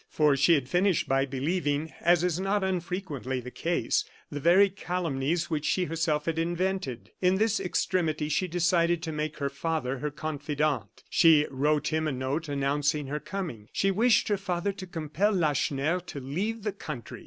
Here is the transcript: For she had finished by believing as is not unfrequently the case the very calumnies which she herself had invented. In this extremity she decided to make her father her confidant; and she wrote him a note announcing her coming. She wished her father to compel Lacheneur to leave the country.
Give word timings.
For 0.09 0.35
she 0.35 0.55
had 0.55 0.67
finished 0.67 1.07
by 1.07 1.27
believing 1.27 1.93
as 2.01 2.23
is 2.23 2.39
not 2.39 2.63
unfrequently 2.63 3.39
the 3.39 3.51
case 3.51 4.03
the 4.31 4.39
very 4.39 4.67
calumnies 4.67 5.51
which 5.51 5.63
she 5.63 5.85
herself 5.85 6.25
had 6.25 6.39
invented. 6.39 7.11
In 7.21 7.35
this 7.35 7.59
extremity 7.59 8.27
she 8.27 8.47
decided 8.47 9.03
to 9.03 9.11
make 9.11 9.37
her 9.37 9.47
father 9.47 9.99
her 9.99 10.09
confidant; 10.09 10.89
and 10.95 11.03
she 11.07 11.45
wrote 11.51 11.89
him 11.89 12.07
a 12.07 12.11
note 12.11 12.49
announcing 12.49 13.05
her 13.09 13.19
coming. 13.19 13.69
She 13.73 13.91
wished 13.91 14.27
her 14.29 14.37
father 14.37 14.71
to 14.71 14.87
compel 14.87 15.33
Lacheneur 15.33 15.99
to 16.07 16.19
leave 16.19 16.63
the 16.63 16.71
country. 16.71 17.19